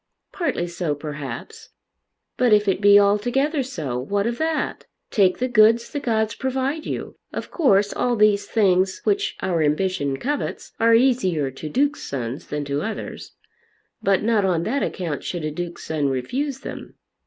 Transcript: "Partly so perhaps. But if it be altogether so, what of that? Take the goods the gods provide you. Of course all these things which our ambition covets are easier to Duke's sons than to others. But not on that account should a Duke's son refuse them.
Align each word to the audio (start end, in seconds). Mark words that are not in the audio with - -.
"Partly 0.31 0.65
so 0.65 0.95
perhaps. 0.95 1.69
But 2.35 2.51
if 2.53 2.67
it 2.67 2.81
be 2.81 2.99
altogether 2.99 3.61
so, 3.61 3.99
what 3.99 4.25
of 4.25 4.39
that? 4.39 4.87
Take 5.11 5.37
the 5.37 5.47
goods 5.47 5.91
the 5.91 5.99
gods 5.99 6.33
provide 6.33 6.87
you. 6.87 7.17
Of 7.31 7.51
course 7.51 7.93
all 7.93 8.15
these 8.15 8.47
things 8.47 9.01
which 9.03 9.37
our 9.43 9.61
ambition 9.61 10.17
covets 10.17 10.71
are 10.79 10.95
easier 10.95 11.51
to 11.51 11.69
Duke's 11.69 12.01
sons 12.01 12.47
than 12.47 12.65
to 12.65 12.81
others. 12.81 13.33
But 14.01 14.23
not 14.23 14.43
on 14.43 14.63
that 14.63 14.81
account 14.81 15.23
should 15.23 15.45
a 15.45 15.51
Duke's 15.51 15.83
son 15.83 16.09
refuse 16.09 16.61
them. 16.61 16.95